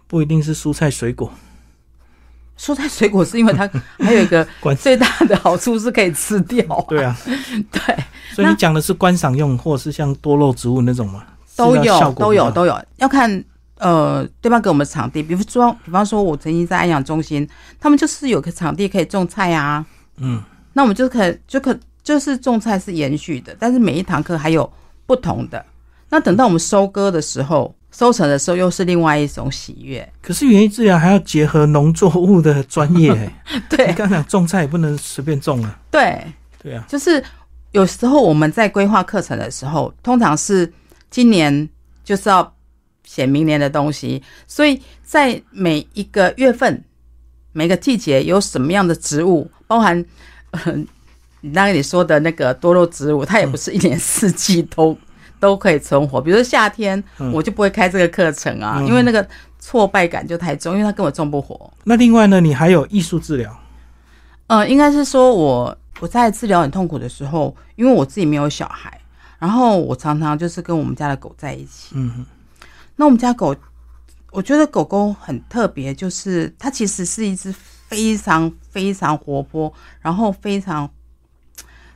[0.08, 1.34] 不一定是蔬菜水果。
[2.58, 7.18] 蔬菜水果是因为它还有一个 关最大的好处是可以吃掉、对啊，
[7.72, 11.26] 对，所以你讲的是观赏用，或者是像多肉植物那种吗？
[11.56, 13.44] 都有都有都有，要看
[13.80, 17.48] 呃对方给我们场地，比如说比方说我曾经在安养中心，
[17.80, 19.86] 他们就是有个场地可以种菜啊，
[20.18, 20.42] 嗯，
[20.74, 24.72] 那我们就可就可就是种菜是延续的，但是每一堂课还有
[25.06, 25.64] 不同的。
[26.10, 30.08] 那等到我们收割的时候，收成的时候又是另外一种喜悦。
[30.22, 33.34] 可是园艺治疗还要结合农作物的专业、 欸。
[33.54, 35.80] 你对刚讲种菜也不能随便种啊。
[35.90, 36.24] 对，
[36.62, 37.24] 对啊，就是
[37.72, 40.72] 有时候我们在规划课程的时候，通常是
[41.14, 41.70] 今年
[42.04, 42.56] 就是要
[43.04, 46.84] 写明年的东西，所以在每一个月份、
[47.52, 50.04] 每个季节有什么样的植物，包含
[50.50, 50.74] 呃，
[51.42, 54.98] 你刚才你说的那个多肉植物，它也不是一年四季都。
[55.44, 59.28] 都可以存活，比如说夏天，嗯我就不会开这个课程啊，嗯因为那个
[59.60, 61.70] 挫败感就太重，因为它根本种不活。
[61.84, 63.54] 那另外呢，你还有艺术治疗。
[64.48, 68.98] 呃，应该是说我我在治疗很痛苦的时候，因为我自己没有小孩，
[69.44, 71.90] 然后我常常就是跟我们家的狗在一起。
[71.96, 72.26] 嗯
[72.96, 73.54] 那我们家狗，
[74.32, 80.90] 我觉得狗狗很特别，就是它其实是一只非常非常活泼，然后非常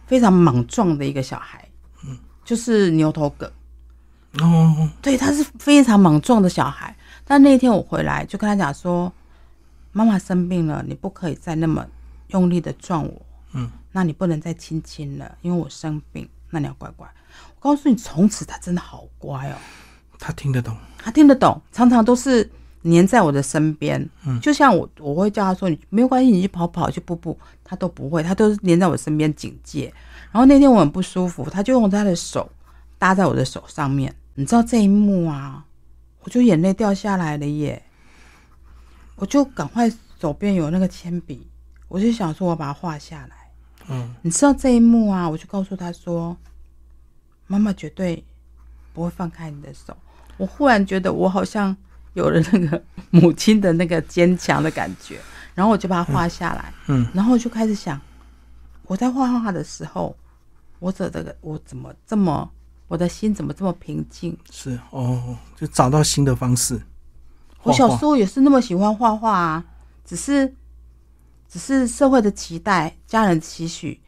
[0.06, 1.66] 非常莽撞的一个小孩，
[2.06, 3.50] 嗯，就是牛头梗。
[4.42, 6.94] 哦，对，他是非常莽撞的小孩。
[7.24, 9.10] 但那一天我回来就跟他讲说，
[9.94, 11.88] 妈妈生病了，你不可以再那么
[12.28, 13.22] 用力的撞我，
[13.54, 17.08] 嗯，那你不能再亲亲了，因为我生病，那你要乖乖。
[17.56, 19.56] 我告诉你，从此他真的好乖哦，
[20.20, 20.76] 他听得懂。
[20.98, 22.50] 他听得懂，常常都是
[22.82, 29.94] 黏在我的身边，嗯就像我我会叫他说你没有关系，你去跑跑去步步，他都不会，他都是黏在我身边警戒。
[30.32, 32.50] 然后那天我很不舒服，他就用他的手
[32.98, 35.66] 搭在我的手上面，你知道这一幕啊，
[36.24, 37.82] 我就眼泪掉下来了耶！
[39.16, 41.48] 我就赶快手边有那个铅笔，
[41.88, 43.37] 我就想说我把它画下来。
[43.89, 46.36] 嗯，你知道这一幕啊，我就告诉他说
[47.47, 48.23] ：“妈妈绝对
[48.93, 49.95] 不会放开你的手。”
[50.38, 51.76] 我忽然觉得我好像
[52.13, 55.19] 有了那个母亲的那个坚强的感觉，
[55.56, 58.00] 然后我就把它画下来，嗯，然后我就开始想，
[58.84, 60.15] 我在画画的时候，
[60.80, 62.47] 我怎这个我怎么这么
[62.88, 64.38] 我的心怎么这么平静？
[64.52, 66.80] 是哦，就找到新的方式。
[67.63, 69.65] 我小时候也是那么喜欢画画啊，
[70.06, 70.54] 只是
[71.50, 74.00] 只是社会的期待、家人的期许，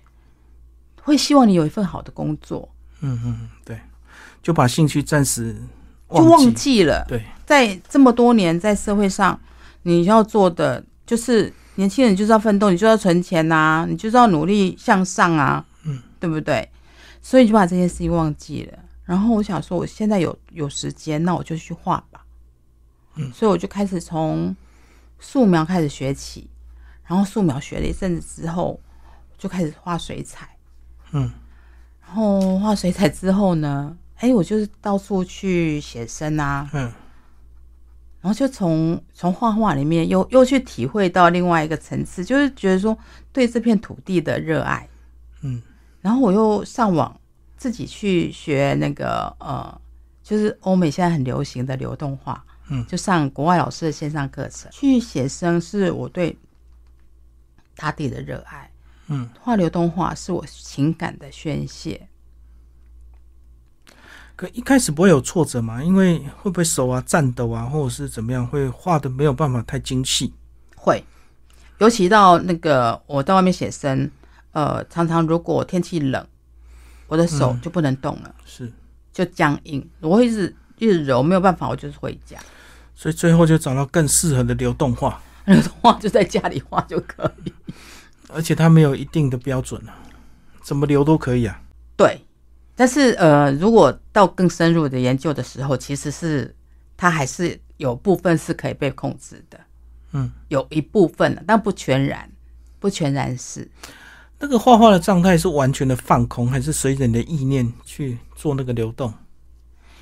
[1.01, 2.67] 会希望你有一份好的工作，
[3.01, 3.79] 嗯嗯，对，
[4.41, 5.55] 就把兴趣暂时
[6.09, 7.05] 就忘记了。
[7.07, 9.39] 对，在这么多年在社会上，
[9.83, 16.69] 你要做的就是年轻人就是要奋斗，你就要存钱呐、你就是要努力向上啊，嗯，对不对？
[17.21, 18.79] 所以就把这件事情忘记了。
[19.05, 22.25] 然后我想说，我现在有有时间，那我就去画吧。
[23.15, 24.55] 嗯所以我就开始从
[25.19, 26.49] 素描开始学起，
[27.09, 28.79] 然后素描学了一阵子之后，
[29.35, 30.47] 就开始画水彩。
[31.11, 31.31] 嗯
[32.05, 36.81] 然后画水彩之后呢，哎，我就是到处去写生啊，嗯
[38.21, 42.95] 然后就从从画画里面又又去体会到另外一个层次，就是觉得说
[43.33, 44.87] 对这片土地的热爱。
[45.41, 45.61] 嗯
[46.01, 47.19] 然后我又上网
[47.57, 49.81] 自己去学那个呃，
[50.21, 56.37] 就是欧美现在很流行的流动画，嗯就上国外老师的线上课程去写生，是我对
[57.79, 58.69] 大地的热爱。
[59.07, 62.09] 嗯，画流动画是我情感的宣泄。
[64.35, 65.81] 可一开始不会有挫折嘛？
[65.81, 70.33] 因为会不会手啊颤抖啊，或者是怎么样，会画的没有办法太精细。
[70.75, 71.03] 会，
[71.77, 74.11] 尤其到那个我在外面写生，
[74.51, 76.25] 呃，常常如果天气冷，
[77.07, 78.71] 我的手嗯就不能动了，是，
[79.11, 82.37] 就僵硬，我会一直一直揉，没有办法，我就是回家。
[82.95, 87.51] 所以最后就找到更适合的流动画，流动画就在家里画就可以。
[88.29, 89.97] 而且它没有一定的标准啊，
[90.61, 91.61] 怎么流都可以啊。
[91.97, 92.21] 对，
[92.75, 96.55] 但是呃，如果到更深入的研究的时候，其实是
[96.95, 99.59] 它还是有部分是可以被控制的，
[100.13, 102.29] 嗯，有一部分，但不全然，
[102.79, 103.69] 不全然是。
[104.39, 109.13] 那个画画的状态是完全的放空，还是随着你的意念去做那个流动？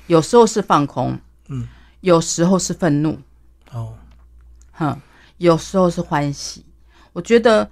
[0.06, 1.66] 有时候是放空，嗯，
[2.02, 3.18] 有时候是愤怒，
[3.72, 3.94] 哦，
[4.70, 4.96] 哼，
[5.38, 6.64] 有时候是欢喜。
[7.12, 7.68] 我觉得，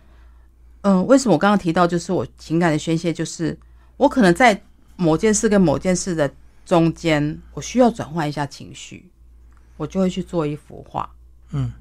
[0.88, 3.58] 嗯、为什么我刚刚提到就是我情感的宣泄，就是
[3.96, 4.62] 我可能在
[4.94, 6.32] 某件事跟某件事的
[6.64, 9.10] 中间，我需要转换一下情绪，
[9.76, 11.10] 我就会去做一幅画，
[11.50, 11.72] 嗯，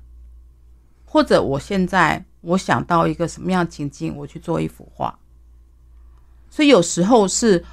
[1.05, 5.19] 或者我现在我想到一个什么样的情境，我去做一幅画。
[6.49, 7.63] 所以有时候是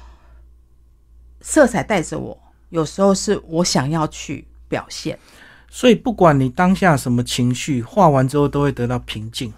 [1.41, 2.37] 色彩带着我，
[2.69, 5.17] 有时候是我想要去表现。
[5.67, 9.51] 所以不管你当下什么情绪，画完之后都会得到平静，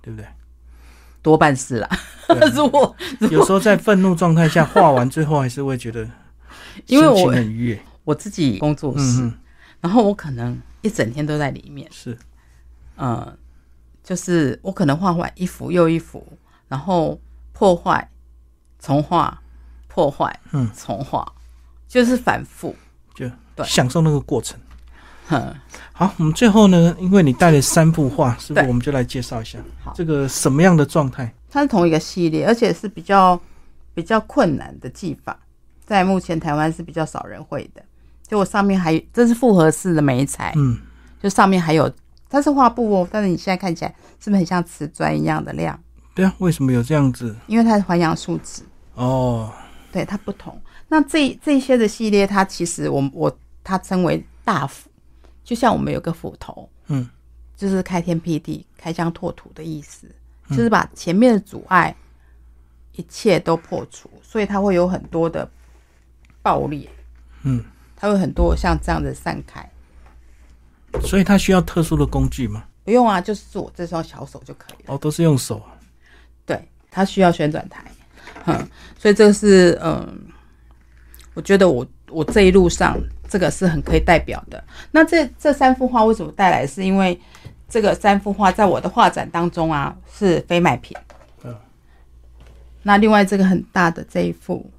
[0.00, 0.26] 对不对？
[1.28, 1.88] 多半是啦。
[2.26, 2.96] 对啊 如果
[3.30, 6.08] 有时候在愤怒状态下画完，最后还是会觉得
[6.86, 7.80] 因为我很愉悦。
[8.04, 9.30] 我自己工作室，
[9.82, 12.16] 然后我可能一整天都在里面，是，
[12.96, 13.36] 嗯，
[14.02, 16.26] 就是我可能画画一幅又一幅，
[16.68, 17.20] 然后
[17.52, 18.08] 破坏、
[18.78, 19.42] 重画、
[19.88, 21.30] 破坏、嗯，重画，
[21.86, 22.74] 就是反复。
[23.14, 24.58] 就对享受那个过程。
[25.30, 25.54] 哼，
[25.92, 31.30] 好，我们最后呢，因为你带了三幅画，是不是我们就来介绍一下好这个什么样的状态？
[31.50, 33.38] 它是同一个系列，而且是比较
[33.94, 35.38] 比较困难的技法，
[35.84, 37.82] 在目前台湾是比较少人会的。
[38.26, 40.78] 就我上面还这是复合式的梅材，嗯，
[41.22, 41.90] 就上面还有
[42.30, 45.78] 它是画布哦，但是你现在看起来是不是很像瓷砖一样的亮？
[46.14, 47.36] 对啊，为什么有这样子？
[47.46, 48.62] 因为它是环氧树脂，
[48.94, 49.52] 哦，
[49.92, 50.58] 对它不同。
[50.88, 54.88] 那这这些的系列，它其实我我它称为大斧，
[55.48, 57.08] 就像我们有个斧头，嗯，
[57.56, 60.06] 就是开天辟地、开疆拓土的意思，
[60.50, 61.96] 就是把前面的阻碍
[62.92, 65.48] 一切都破除，所以它会有很多的
[66.42, 66.86] 爆裂，
[67.44, 67.64] 嗯，
[67.96, 69.66] 它会很多像这样的散开。
[71.00, 72.64] 所以它需要特殊的工具吗？
[72.84, 74.94] 不用啊，就是我这双小手就可以了。
[74.94, 75.62] 哦，都是用手。
[76.44, 77.90] 对，它需要旋转台，
[78.44, 80.28] 嗯，所以这个是嗯，
[81.32, 84.62] 我觉得我我这一路上这个是很可以代表的。
[84.90, 86.66] 那这这三幅画为什么带来？
[86.66, 87.20] 是因为
[87.68, 90.96] 这个三幅画在我的画展当中啊是非卖品。
[91.44, 91.54] 嗯。
[92.82, 94.70] 那另外这个很大的这一幅，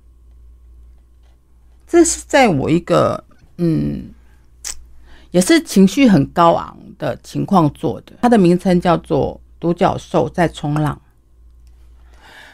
[1.87, 3.23] 这是在我一个
[3.57, 4.09] 嗯，
[5.31, 8.13] 也是情绪很高昂的情况做的。
[8.21, 10.95] 它的名称叫做《独角兽在冲浪》。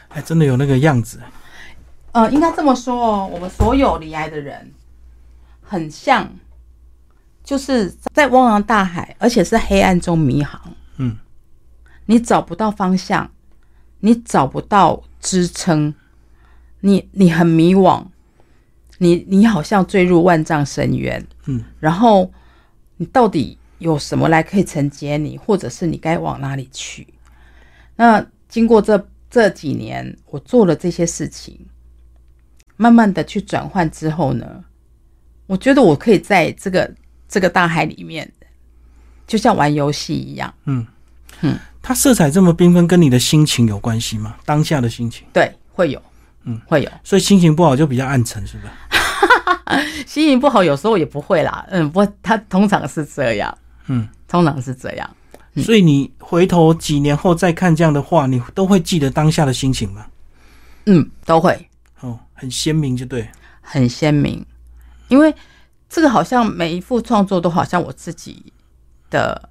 [0.07, 1.21] 还真的有那个样子。
[2.13, 4.71] 呃，应该这么说哦，我们所有离癌的人，
[5.65, 6.29] 很像，
[7.43, 10.61] 就是在汪洋大海，而且是黑暗中迷航。
[10.97, 11.17] 嗯，
[12.05, 13.29] 你找不到方向，
[13.99, 15.93] 你找不到支撑，
[16.81, 18.05] 你你很迷惘，
[18.99, 21.25] 你你好像坠入万丈深渊。
[21.47, 22.31] 嗯，然后
[22.97, 27.07] 你到底有什么来可以承接你，或者是你该往哪里去？
[27.95, 31.59] 那经过这这几年，我做了这些事情，
[32.77, 34.63] 慢慢的去转换之后呢，
[35.47, 36.91] 我觉得我可以在这个
[37.27, 38.29] 这个大海里面，
[39.27, 40.53] 就像玩游戏一样，
[41.81, 44.35] 它色彩这么缤纷，跟你的心情有关系吗？
[44.43, 45.27] 当下的心情。
[45.31, 46.01] 对，会有，
[46.43, 46.89] 嗯，会有。
[47.03, 48.73] 所以心情不好就比较暗沉，是不是？
[50.07, 53.55] 心情不好有时候也不会啦，嗯，不，它通常是这样，
[53.87, 55.09] 嗯，通常是这样。
[55.53, 60.05] 嗯所以你回头几年后再看这样的画，你都会记得当下的心情吗？
[60.85, 61.69] 嗯，都会
[62.01, 63.25] 哦，很鲜明，就对。
[63.61, 64.45] 很鲜明，
[65.07, 65.33] 因为
[65.89, 68.51] 这个好像每一幅创作都好像我自己
[69.09, 69.49] 的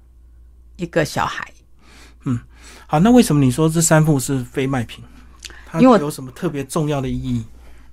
[0.75, 1.45] 一个小孩，
[2.25, 2.39] 嗯
[2.87, 5.03] 好，那为什么你说这三幅是非卖品？
[5.65, 7.45] 它因为有什么特别重要的意义？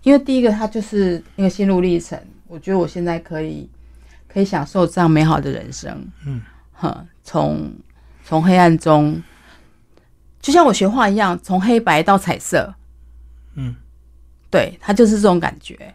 [0.03, 3.69] 因为第一个它就是一个心路历程，我觉得我现在可以
[4.29, 7.73] 可以享受这样美好的人生，嗯，哼，从
[8.25, 9.23] 从黑暗中，
[10.41, 12.75] 就像我学画一样，从黑白到彩色，
[13.55, 13.77] 嗯，
[14.51, 15.95] 对，它就是这种感觉。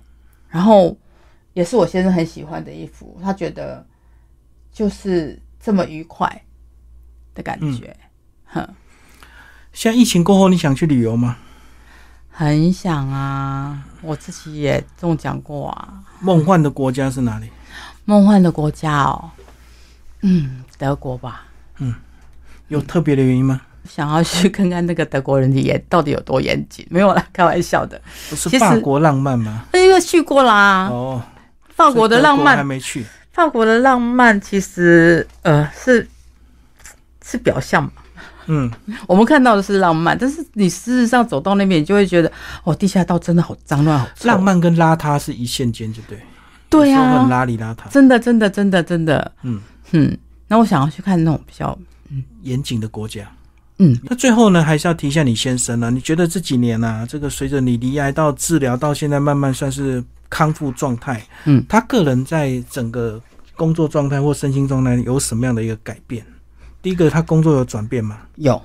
[0.50, 0.98] 然后
[1.58, 3.84] 也是我先生很喜欢的一幅，他觉得
[4.72, 6.44] 就是这么愉快
[7.34, 7.98] 的感觉，
[8.46, 8.64] 哼，
[9.74, 11.38] 现在疫情过后，你想去旅游吗？
[12.30, 16.04] 很想啊，我自己也中奖过啊。
[16.20, 17.50] 梦幻的国家是哪里？
[18.06, 19.32] 梦幻的国家哦，
[20.22, 21.48] 嗯，德国吧，
[21.80, 21.96] 嗯
[22.68, 23.60] 有特别的原因吗？
[23.90, 28.00] 想要去看看那个德国人的眼到底有多严谨，没有啦，开玩笑的。
[28.30, 29.66] 不是法国浪漫吗？
[29.74, 31.20] 因为去过啦，哦，
[31.78, 33.06] 法国的浪所以德国还漫，没去。
[33.32, 36.06] 法国的浪漫其实呃是
[37.24, 38.04] 是表象吧。
[38.48, 38.72] 嗯，
[39.08, 42.32] 我们看到的是浪漫，但是你事实上走到那边，你就会觉得，
[42.64, 44.42] 哦，地下道真的好脏乱，浪。
[44.42, 46.20] 漫跟邋遢是一线间，就对。
[46.70, 49.62] 对呀、很邋里邋遢，真的，真的，真的，真的，嗯
[49.92, 50.18] 嗯。
[50.48, 51.78] 那我想要去看那种比较
[52.10, 53.30] 嗯，严谨的国家。
[53.80, 55.90] 嗯，那最后呢，还是要提一下你先生啊。
[55.90, 63.22] 你觉得这几年啊，这个随着你离癌到治疗到现在，慢慢算是康复状态，嗯，他个人在整个
[63.56, 66.26] 工作状态或身心状态有什么样的一个改变？
[66.82, 68.22] 第一个，他工作有转变吗？
[68.36, 68.60] 有，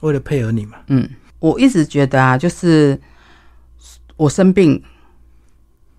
[0.00, 0.78] 为了配合你嘛？
[0.86, 1.08] 嗯，
[1.40, 3.00] 我一直觉得啊，就是
[4.16, 4.80] 我生病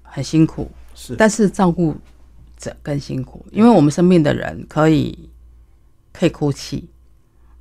[0.03, 1.95] 很辛苦，是，但是照顾
[2.57, 5.29] 者更辛苦，因为我们生病的人可以
[6.13, 6.87] 可以哭泣，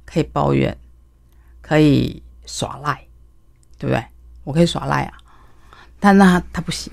[0.05, 0.77] 可以抱怨，
[1.63, 3.03] 可以耍赖，
[3.79, 4.05] 对不对？
[4.45, 5.13] 我可以耍赖啊，
[5.99, 6.93] 但那他他不行，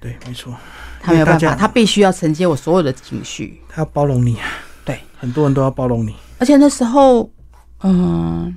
[0.00, 0.54] 对，没错，
[1.00, 3.62] 他没有办法，他必须要承接我所有的情绪。
[3.68, 4.46] 他要包容你啊，
[4.84, 6.14] 对，很多人都要包容你。
[6.40, 7.30] 而且那时候，
[7.82, 8.54] 嗯，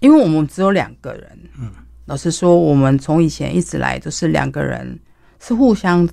[0.00, 1.70] 因为我们只有两个人，嗯，
[2.06, 4.98] 老实说，我们从以前一直来都是两个人，
[5.38, 6.08] 是互相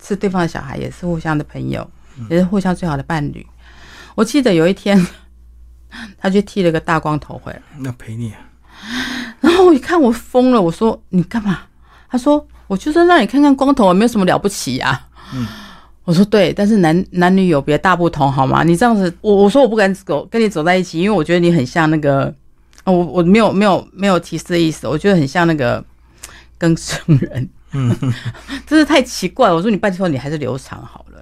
[0.00, 1.90] 是对方的小孩，也是互相的朋友，
[2.30, 3.44] 也是互相最好的伴侣。
[4.14, 5.04] 我记得有一天，
[6.18, 8.38] 他去剃了个大光头回来，那陪你啊，
[9.40, 11.60] 然后我一看我疯了，我说你干嘛？
[12.08, 15.46] 他说我就是让你看看光头，没有什么了不起呀、嗯
[16.06, 18.62] 我说对，但是男男女有别大不同，好吗？
[18.62, 22.32] 你这样子，我我说我不敢走跟你走在一起，因为我觉得你很像那个，
[22.84, 25.84] 哦我我没有没有没有提示的意思，我觉得很像那个
[26.56, 27.92] 更生人，嗯，
[28.68, 29.56] 真是太奇怪了。
[29.56, 31.15] 我说你拜托你还是留长好了，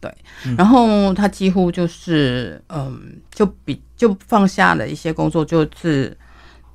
[0.00, 0.12] 对。
[0.56, 6.16] 然后他几乎就是嗯，就比就放下了一些工作，就是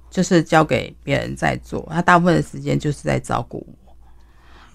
[0.10, 3.96] 就是交给别人在做，他大部分的时间就是在照顾我。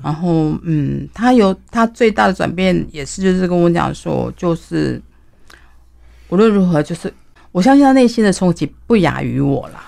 [0.03, 5.01] 然后，嗯，他有他最大的转变，也是就是跟我讲说，就是
[6.31, 7.13] 无论如何，就是
[7.53, 9.85] 我相信他内心的冲击不亚于我啦，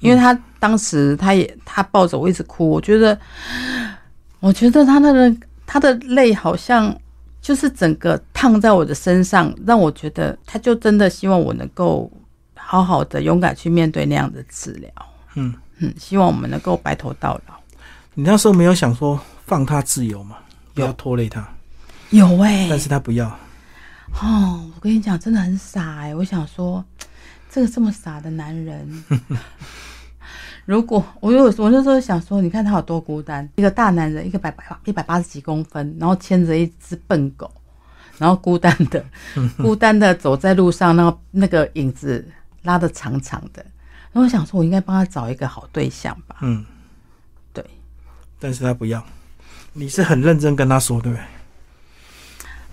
[0.00, 3.18] 因为他当时他也他抱着我一直哭，我觉得，
[4.40, 6.98] 我觉得他那个他的泪好像
[7.44, 12.10] 就是整个烫在我的身上，让我觉得他就真的希望我能够
[12.56, 14.90] 好好的勇敢去面对那样的治疗，
[15.34, 15.54] 嗯。
[15.78, 17.54] 嗯，希望我们能够白头到老。
[18.14, 20.36] 你那时候没有想说放他自由吗，
[20.72, 21.46] 不要拖累他，
[22.10, 22.40] 有。
[22.40, 23.26] 哎、但是他不要。
[24.22, 26.82] 哦，我跟你讲，真的很傻哎、我想说，
[27.50, 29.04] 这个这么傻的男人，
[30.66, 37.50] 如果我有我那时候想说，你看他有多孤单，一个大男人，一个百百一百八十几公分，然后牵着一只笨狗，
[38.18, 39.04] 然后孤单的
[39.58, 42.26] 孤单的走在路上，然后那个影子
[42.62, 43.62] 拉的长长的，
[44.12, 46.36] 然后我想说，我应该帮他找一个好对象吧？
[46.40, 46.64] 嗯，
[47.52, 47.64] 对，
[48.38, 49.04] 但是他不要。
[49.74, 51.24] 你是很认真跟他说，对不对？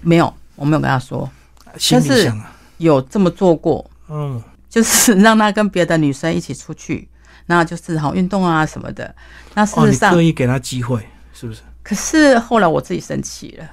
[0.01, 1.29] 没有，我没有跟他说，
[1.77, 7.07] 心里想啊，有这么做过，嗯，就是让他跟别的女生一起出去，
[7.51, 9.13] 那就是好运动啊什么的。
[9.53, 11.59] 那事哦，你实上，刻意给他机会，是不是？
[11.83, 13.69] 可是后来我自己生气了。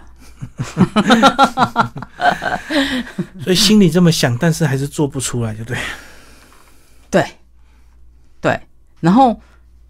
[3.40, 5.78] 所以心里这么想，但是还是做不出来，就对。
[7.08, 7.24] 对，
[8.40, 8.60] 对。
[8.98, 9.40] 然后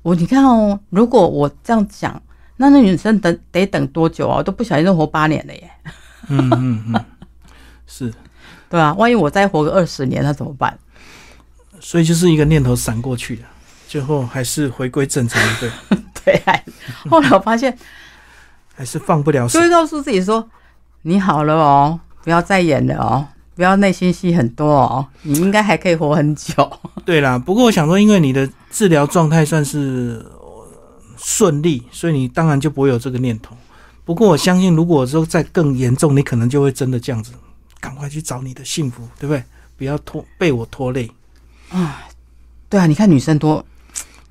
[0.02, 2.22] 我你看哦，如果我这样讲，
[2.58, 4.36] 那那女生等得等多久啊？
[4.36, 5.70] 我都不小心都活八年了耶，
[6.28, 7.04] 嗯嗯嗯，
[7.86, 8.12] 是。
[8.68, 10.78] 对啊、万一我再活个二十年，那怎么办？
[11.80, 13.44] 所以就是一个念头闪过去的。
[13.88, 15.70] 最后还是回归正常，对，
[16.24, 16.62] 对，还
[17.08, 17.76] 后来我发现，
[18.76, 19.68] 还是放不了手就。
[19.70, 20.46] 告诉自己说
[21.02, 23.26] ：“你好了哦，不要再演了哦，
[23.56, 26.70] 不要内心戏很多哦，你应该还可以活很久。
[27.06, 30.66] 对啦，不过我想说，因为你的治疗状态算是呃
[31.16, 33.56] 顺利，所以你当然就不会有这个念头。
[34.04, 37.32] 不过我相信，如果说再更严重，你可能就会真的这样子，
[37.80, 39.42] 赶快去找你的幸福，对不对？
[39.78, 41.10] 不要拖被我拖累
[41.70, 42.02] 啊，”
[42.68, 43.64] 对啊，你看女生多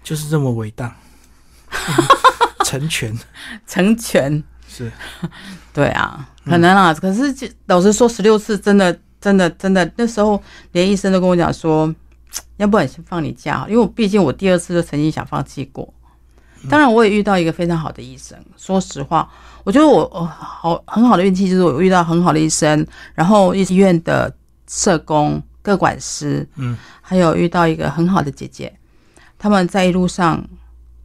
[0.07, 0.95] 就是这么伟大，
[2.63, 3.13] 成全。
[3.67, 4.89] 成全，是。
[5.73, 10.41] 对啊，可能啊，可是就老实说，十六次真的真的真的，那时候
[10.71, 11.93] 连医生都跟我讲说，
[12.55, 15.93] 要不然先放你假，因为我毕竟我第二次就曾经想放弃过。
[16.69, 18.37] 当然，我也遇到一个非常好的医生。
[18.55, 19.29] 说实话，
[19.65, 24.33] 我觉得我我好很好的运气就是我遇到很好的医生，然后医院的
[24.69, 28.73] 社工、各管师，嗯，还有遇到一个很好的姐姐，
[29.38, 30.43] 他们在一路上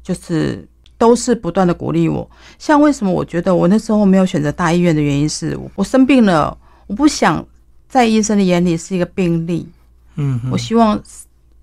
[0.03, 0.67] 就是
[0.97, 2.29] 都是不断的鼓励我。
[2.59, 6.57] 像为什么我觉得我那时候没有选择大医院的原因是我我生病了，
[6.87, 7.45] 我不想
[7.89, 9.69] 在医生的眼里是一个病例，
[10.17, 11.01] 嗯嗯我希望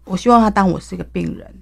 [0.04, 1.54] 我希望他当我是一个病人。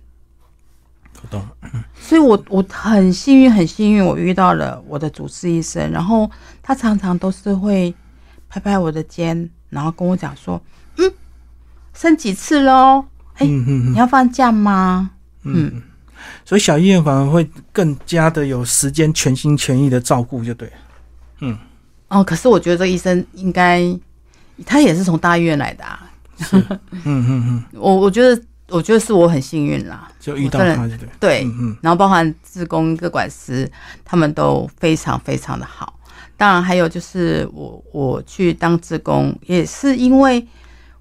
[1.22, 1.43] 我懂，
[1.99, 6.30] 所以我我很幸运，很幸运，我遇到了我的主治医生，然后
[6.62, 7.91] 他常常都是会
[8.47, 10.62] 拍拍我的肩，然后跟我讲说
[10.97, 11.12] ：“嗯，
[11.93, 13.05] 生几次喽？
[13.38, 15.12] 哎、嗯嗯你要放假吗？”
[15.44, 15.82] 嗯，
[16.44, 21.58] 所以小医院反而会更加的有时间全心全意的照顾，就对了。
[22.10, 23.82] 哦，可是我觉得这个医生应该，
[24.66, 26.10] 他也是从大医院来的啊。
[26.52, 26.66] 嗯
[27.04, 30.10] 嗯嗯， 我我觉得，我觉得是我很幸运啦。
[30.20, 31.10] 就遇到他，就对。
[31.20, 33.70] 对，嗯嗯然后包含志工各管师，
[34.04, 35.98] 他们都非常非常的好。
[36.36, 40.46] 当然还有就是我我去当志工，也是因为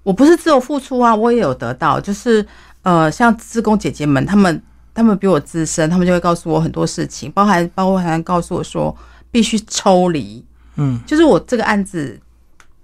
[0.07, 1.99] 我不是只有付出啊，我也有得到。
[1.99, 2.45] 就是
[2.81, 8.95] 呃，像志工姐姐们，她们她们比我资深，她们就会告诉我很多事情，包含包含告诉我说
[9.29, 10.41] 必须抽离，
[10.77, 12.17] 嗯，就是我这个案子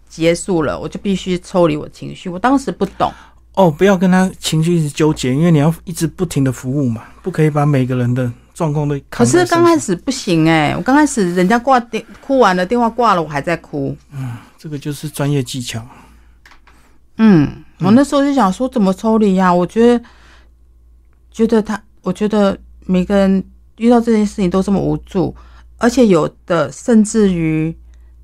[0.09, 2.28] 结束了，我就必须抽离我情绪。
[2.28, 3.09] 我当时不懂。
[3.53, 13.95] 哦，不要跟他情绪一直纠结，因为你要一直不停的服务嘛，不可以把每个人的状况都可是刚开始不行哎、我刚开始人家挂电哭完了，电话挂了，我还在哭。
[14.11, 15.82] 嗯这个就是专业技巧。
[17.18, 20.05] 嗯，我那时候就想说怎么抽离呀、我觉得，
[21.32, 23.43] 觉得他，我觉得每个人
[23.78, 25.36] 遇到这件事情都这么无助，
[25.78, 27.76] 而且有的甚至于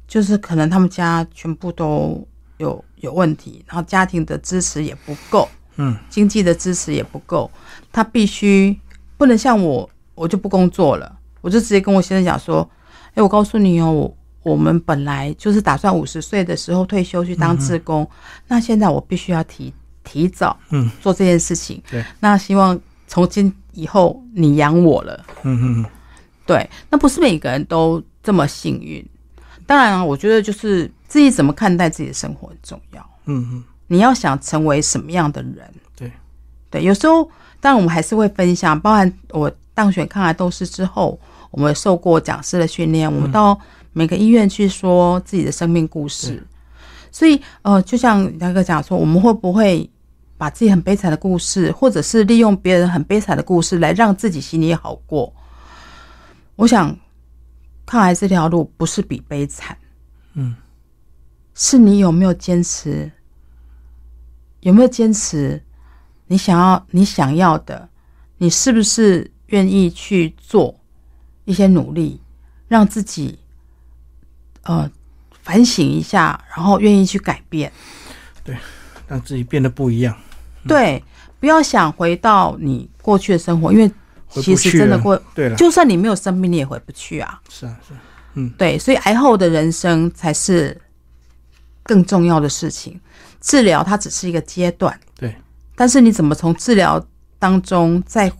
[0.07, 2.27] 就是可能他们家全部都
[2.57, 7.49] 有有问题，然后家庭的支持也不够，嗯，经济的支持也不够，
[7.91, 8.79] 他必须
[9.17, 12.67] 不能像我，我就不工作了，我就直接跟我先生讲说，
[13.13, 18.09] 哎、我告诉你哦，我我们本来就是打算五十岁的时候退休去当志工，
[18.47, 19.73] 那现在我必须要提
[20.03, 25.25] 提早嗯做这件事情，对，那希望从今以后你养我了。
[25.43, 25.85] 嗯嗯嗯，
[26.45, 29.05] 对，那不是每个人都这么幸运。
[29.65, 33.09] 当然啊，我觉得就是自己怎么看待自己的生活很重要。
[33.25, 35.55] 嗯嗯，你要想成为什么样的人？
[35.95, 36.11] 对
[36.71, 37.23] 对，有时候
[37.59, 41.19] 当然我们还是会分享，包含我当选抗癌斗士之后，
[41.51, 43.59] 我们受过讲师的训练，我们到
[43.93, 46.45] 每个医院去说自己的生命故事。
[47.11, 49.89] 所以呃，就像梁哥讲说，我们会不会
[50.37, 55.33] 把自己很悲惨的故事，或者是利用别人很悲惨的故事来让自己心里好过？
[56.55, 56.95] 我想，
[57.85, 59.75] 抗癌这条路不是比悲惨，
[60.33, 60.55] 嗯，
[61.55, 63.11] 是你有没有坚持，
[64.59, 65.61] 有没有坚持
[66.27, 67.89] 你想要你想要的，
[68.37, 70.79] 你是不是愿意去做
[71.45, 72.21] 一些努力，
[72.67, 73.39] 让自己
[74.69, 74.89] 呃
[75.41, 77.71] 反省一下，然后愿意去改变。
[78.43, 78.55] 对
[79.07, 80.15] 让自己变得不一样。
[80.67, 81.03] 对，
[81.39, 83.91] 不要想回到你过去的生活，因为
[84.29, 87.41] 其实真的过，对了，就算你没有生病，你也回不去啊。
[87.49, 90.79] 是啊是啊，对，所以癌后的人生才是
[91.81, 92.99] 更重要的事情。
[93.41, 95.35] 治疗它只是一个阶段，对，
[95.75, 97.03] 但是你怎么从治疗
[97.39, 98.31] 当中再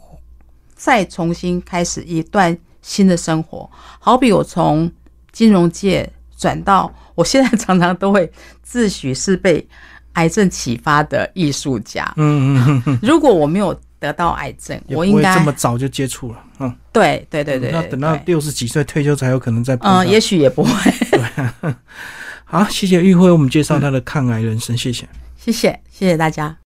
[0.76, 3.68] 再重新开始一段新的生活？
[4.00, 4.92] 好比我从
[5.32, 8.32] 金融界转到，我现在常常都会
[8.64, 9.68] 自诩是被
[10.14, 12.12] 癌症启发的艺术家。
[12.16, 16.44] 嗯嗯嗯嗯，如果我没有得到癌症，我应该这么早就接触了。
[16.60, 20.72] 嗯，对对对对对要等到六十几岁退休才有可能再嗯，也许也不会。
[21.12, 21.74] 对
[22.46, 25.08] 好，谢谢玉辉，我们介绍他的抗癌人生，谢谢。
[25.38, 26.56] 谢谢谢谢大家。